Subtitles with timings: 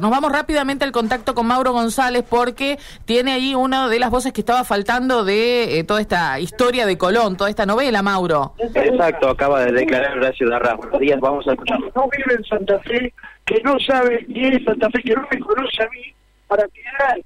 [0.00, 4.32] Nos vamos rápidamente al contacto con Mauro González porque tiene ahí una de las voces
[4.32, 8.54] que estaba faltando de eh, toda esta historia de Colón, toda esta novela, Mauro.
[8.58, 10.76] Exacto, acaba de declarar Horacio Darra.
[10.76, 11.80] Buenos días, vamos a escuchar.
[11.96, 13.12] No vive en Santa Fe,
[13.44, 16.14] que no sabe ni es Santa Fe, que no me conoce a mí,
[16.46, 17.20] para tirar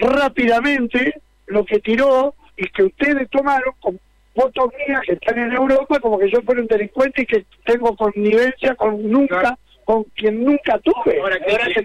[0.00, 4.00] rápidamente lo que tiró y que ustedes tomaron con
[4.34, 7.94] fotos mías que están en Europa como que yo fuera un delincuente y que tengo
[7.94, 11.20] connivencia con nunca con quien nunca tuve.
[11.20, 11.84] Ahora, que ahora se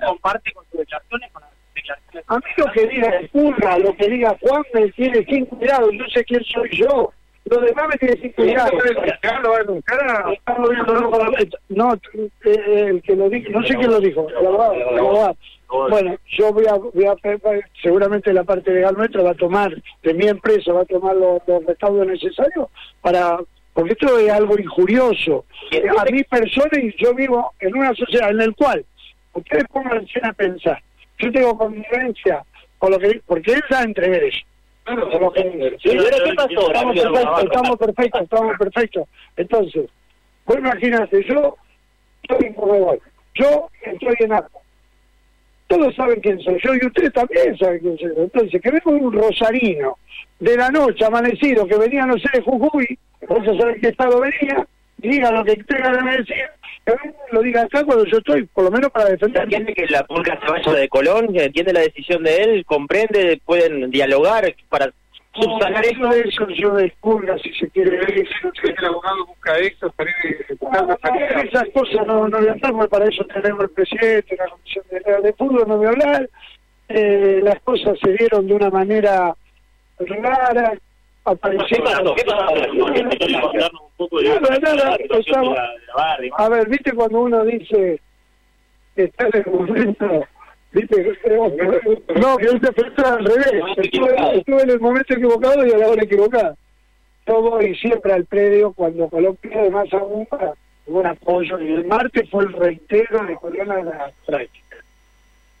[0.00, 2.24] comparte con sus declaraciones, con las declaraciones.
[2.28, 6.04] A mí lo que diga curra, lo que diga Juan me tiene sin cuidado, yo
[6.12, 7.12] sé quién soy yo.
[7.44, 8.72] Lo demás me tiene sin cuidado.
[11.68, 11.94] No,
[12.44, 15.36] eh, el que lo dijo, no sé quién lo dijo, el abogado, el abogado.
[15.68, 17.16] Bueno, yo voy a, voy a,
[17.82, 21.40] seguramente la parte legal nuestra va a tomar, de mi empresa va a tomar los,
[21.46, 22.68] los recaudos necesarios
[23.00, 23.38] para
[23.76, 25.44] porque esto es algo injurioso.
[25.98, 28.82] A mi persona y yo vivo en una sociedad en la cual,
[29.34, 30.82] ustedes pongan a pensar,
[31.18, 32.42] yo tengo convivencia
[32.78, 34.46] con lo que, porque él da entrever eso.
[34.84, 36.72] Claro, ¿qué pasó?
[36.72, 39.08] Estamos perfectos, estamos perfectos, estamos perfectos.
[39.36, 39.90] Entonces,
[40.46, 41.56] vos imagínate, yo
[42.22, 42.54] estoy en
[43.34, 44.62] yo estoy en Arco.
[45.66, 48.22] Todos saben quién soy yo y ustedes también saben quién soy yo.
[48.22, 49.98] Entonces, que venga un rosarino
[50.38, 54.20] de la noche amanecido que venía, no sé, de Jujuy, por eso saben qué estado
[54.20, 54.66] venía,
[54.98, 56.44] diga lo que tenga que decir,
[56.84, 56.94] que
[57.32, 59.42] lo diga acá cuando yo estoy, por lo menos para defender.
[59.42, 61.28] ¿Entiende que la pulga se vaya de Colón?
[61.34, 62.64] ¿Entiende la decisión de él?
[62.64, 63.40] ¿Comprende?
[63.44, 64.92] ¿Pueden dialogar para
[65.34, 66.08] subsanar eso?
[66.08, 68.26] de eso yo de pulga, si se quiere ver.
[68.60, 70.46] Si el abogado busca eso, para ir
[71.48, 75.64] Esas cosas no, no estamos, para eso tenemos el presidente, la comisión de, de fútbol,
[75.66, 76.30] no voy a hablar.
[76.88, 79.34] Eh, las cosas se dieron de una manera
[79.98, 80.78] rara,
[81.26, 81.84] apareció.
[86.36, 88.00] A ver, viste cuando uno dice
[88.96, 90.26] está en el momento,
[90.72, 91.18] viste,
[92.20, 96.02] no, que usted pensó al revés, estuve, en el momento equivocado y a la hora
[96.02, 96.56] equivocada.
[97.26, 100.54] Yo voy siempre al predio cuando Colón pide más aún para
[100.86, 101.58] un apoyo.
[101.60, 104.76] Y el martes fue el reitero de Colón a la práctica.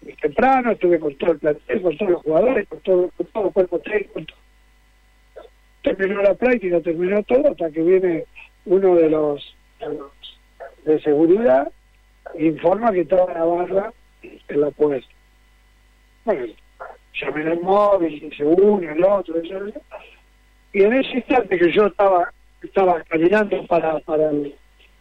[0.02, 3.46] Y temprano estuve con todo el plantel, con todos los jugadores, con todo, con todo
[3.46, 4.36] el cuerpo técnico, con todo
[5.94, 8.24] terminó la práctica, terminó todo, hasta que viene
[8.64, 9.56] uno de los
[10.84, 11.70] de, seguridad
[12.34, 13.92] e informa que estaba la barra
[14.22, 15.12] en la puesta.
[16.24, 16.46] Bueno,
[17.20, 19.36] llamé el móvil, se une el otro,
[20.72, 22.32] y en ese instante que yo estaba
[22.62, 24.54] estaba caminando para, para el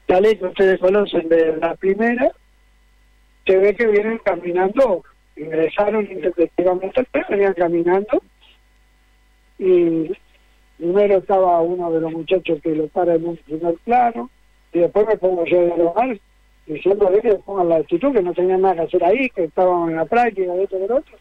[0.07, 2.31] chalet que ustedes conocen de la primera,
[3.45, 5.03] se ve que vienen caminando,
[5.35, 8.21] ingresaron intempestivamente, venían caminando,
[9.57, 10.11] y
[10.77, 14.29] primero estaba uno de los muchachos que lo para en un primer plano,
[14.73, 16.19] y después me pongo yo de mal,
[16.65, 19.95] diciéndole que pongan la actitud, que no tenían nada que hacer ahí, que estaban en
[19.97, 21.17] la práctica, de esto y de otro.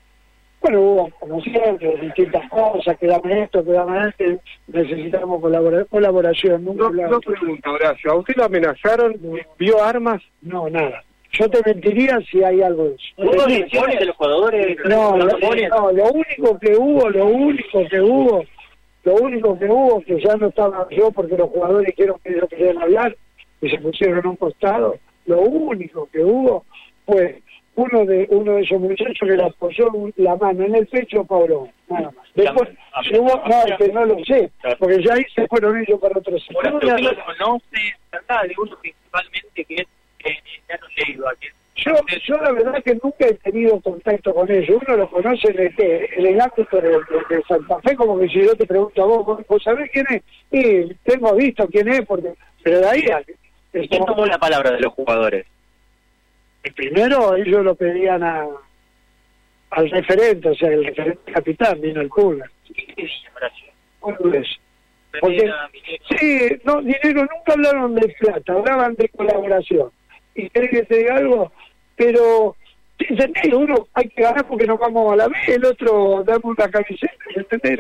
[0.60, 4.24] Bueno, hubo, como siempre, distintas cosas, que dame esto, que dame esto,
[4.68, 5.42] necesitamos
[5.90, 6.64] colaboración.
[6.64, 9.14] Nunca no, no pregunta, Horacio, ¿a usted lo amenazaron?
[9.58, 10.22] ¿Vio armas?
[10.40, 11.04] No, nada.
[11.32, 13.04] Yo te mentiría si hay algo de eso.
[13.18, 14.78] ¿Hubo de los jugadores?
[14.84, 18.44] No, no, no, lo único que hubo, lo único que hubo
[19.04, 22.48] lo único que hubo, que ya no estaba yo porque los jugadores dijeron que ellos
[22.48, 23.16] querían hablar
[23.60, 26.64] y se pusieron a un costado, lo único que hubo
[27.06, 27.42] fue
[27.76, 31.24] uno de uno de esos muchachos que le apoyó la mano en el pecho a
[31.24, 32.26] Pablo, nada más.
[32.34, 32.68] Después,
[33.18, 36.60] hubo, no, que no lo sé, porque ya ahí se fueron ellos para otro sitio.
[36.62, 39.86] No, se trataba de uno principalmente que es
[40.24, 40.38] eh,
[40.68, 41.92] ya no leído, a que yo,
[42.26, 44.80] yo la verdad que nunca he tenido contacto con ellos.
[44.86, 48.54] Uno los conoce en el, en el ámbito de, Santa Fe, como que si yo
[48.54, 50.22] te pregunto a vos, ¿vos sabés quién es?
[50.50, 53.04] Y tengo visto quién es, porque pero de ahí...
[53.72, 55.46] ¿Quién tomó la palabra de los jugadores?
[56.62, 58.46] El primero ellos lo pedían a
[59.70, 62.10] al referente, o sea, el referente capitán vino el.
[62.10, 63.08] ¿Qué
[64.00, 64.42] Porque,
[66.18, 69.90] sí, no, dinero, nunca hablaron de plata, hablaban de colaboración.
[70.34, 71.52] ¿Y querés que te diga algo?
[71.96, 72.56] Pero
[72.98, 73.52] ¿entendés?
[73.52, 77.12] uno hay que ganar porque nos vamos a la vez, el otro damos una camiseta,
[77.34, 77.78] ¿entendés?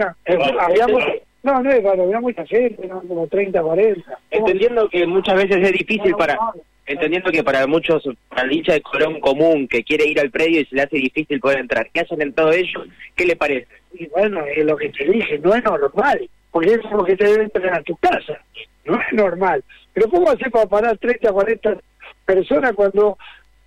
[0.60, 1.02] habíamos,
[1.42, 4.18] no, no es claro, había mucha gente, como 30, 40.
[4.30, 6.38] Entendiendo que muchas veces es difícil para...
[6.86, 10.66] Entendiendo que para muchos, para dicha de Colón común que quiere ir al predio y
[10.66, 12.84] se le hace difícil poder entrar, ¿qué hacen en todo ello?
[13.16, 13.68] ¿Qué le parece?
[13.94, 17.24] Y bueno, es lo que te dije, no es normal, porque es lo que te
[17.24, 18.38] deben tener a tu casa,
[18.84, 19.64] no es normal.
[19.94, 21.78] Pero ¿cómo hacer para parar 30, 40
[22.26, 23.16] personas cuando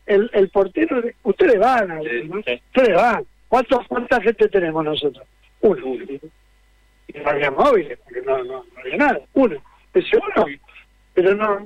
[0.07, 3.25] el, el portero, ustedes van, ustedes van.
[3.47, 5.25] ¿Cuántos, ¿Cuánta gente tenemos nosotros?
[5.61, 5.85] Uno.
[5.85, 9.19] Y no había móviles, porque no, no, había nada.
[9.33, 9.61] Uno.
[9.93, 10.45] Ese uno.
[11.13, 11.65] Pero no,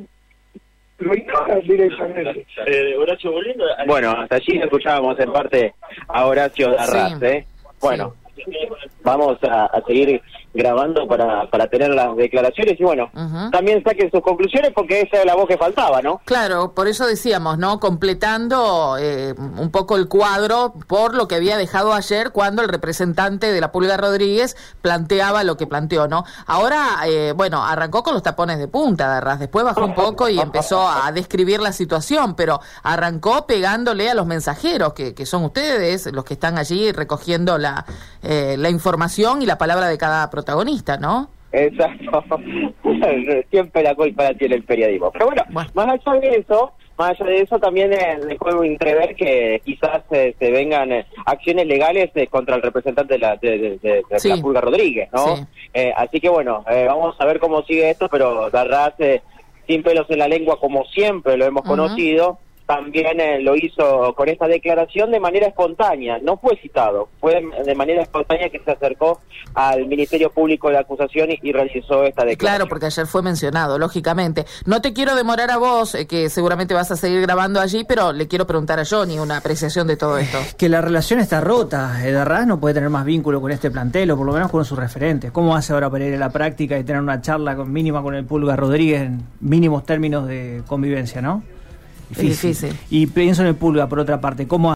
[1.63, 2.45] directamente.
[2.65, 3.65] Eh, Horacio Bolino.
[3.87, 5.73] Bueno, hasta allí escuchábamos en parte
[6.07, 7.25] a Horacio Darraz, Sí.
[7.25, 7.45] ¿eh?
[7.79, 8.15] Bueno,
[9.03, 10.21] vamos a, a seguir
[10.53, 13.09] grabando para, para tener las declaraciones y bueno,
[13.51, 16.21] también saquen sus conclusiones porque esa era la voz que faltaba, ¿no?
[16.25, 17.79] Claro, por eso decíamos, ¿no?
[17.79, 23.51] Completando eh, un poco el cuadro por lo que había dejado ayer cuando el representante
[23.51, 26.25] de la Pulga Rodríguez planteaba lo que planteó, ¿no?
[26.45, 30.39] Ahora, eh, bueno, arrancó con los tapones de punta, Darras, después bajó un poco y
[30.39, 36.11] empezó a describir la situación, pero arrancó pegándole a los mensajeros, que, que son ustedes,
[36.11, 37.85] los que están allí recogiendo la,
[38.21, 41.29] eh, la información y la palabra de cada protagonista, ¿no?
[41.51, 42.23] Exacto.
[43.49, 45.11] Siempre la culpa la tiene el periodismo.
[45.11, 45.69] Pero bueno, Bueno.
[45.73, 50.35] más allá de eso, más allá de eso también eh, dejó entrever que quizás eh,
[50.39, 54.19] se vengan eh, acciones legales eh, contra el representante de la, de, de- de- de
[54.19, 54.29] Sí.
[54.29, 55.35] la Pulga Rodríguez, ¿no?
[55.35, 55.43] Sí.
[55.73, 59.21] Eh, así que bueno, eh, vamos a ver cómo sigue esto, pero Darraz, eh,
[59.67, 62.39] sin pelos en la lengua, como siempre lo hemos conocido,
[62.71, 67.75] también eh, lo hizo con esta declaración de manera espontánea, no fue citado, fue de,
[67.75, 69.19] manera espontánea que se acercó
[69.55, 72.37] al Ministerio Público de Acusación y, y realizó esta declaración.
[72.37, 74.45] Claro, porque ayer fue mencionado, lógicamente.
[74.65, 78.13] No te quiero demorar a vos, eh, que seguramente vas a seguir grabando allí, pero
[78.13, 80.37] le quiero preguntar a Johnny una apreciación de todo esto.
[80.57, 82.07] Que la relación está rota.
[82.07, 84.79] Edarraz no puede tener más vínculo con este plantel, o por lo menos con sus
[84.79, 85.31] referentes.
[85.31, 88.15] ¿Cómo hace ahora para ir a la práctica y tener una charla con, mínima con
[88.15, 91.43] el Pulga Rodríguez en mínimos términos de convivencia, no?
[92.17, 92.73] Difícil.
[92.89, 94.47] Y pienso en el Pulga, por otra parte.
[94.47, 94.69] ¿Cómo